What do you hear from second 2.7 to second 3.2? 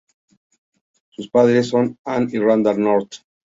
North.